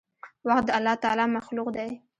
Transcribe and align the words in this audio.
وخت 0.47 0.63
د 0.67 0.69
الله 0.77 0.95
تعالي 1.03 1.25
مخلوق 1.37 1.67
دی. 1.75 1.89